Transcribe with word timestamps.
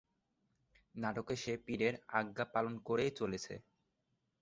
নাটকে 0.95 1.35
সে 1.35 1.53
পীরের 1.65 1.93
আজ্ঞা 2.19 2.45
পালন 2.53 2.73
করেই 2.87 3.11
চলেছে। 3.19 3.53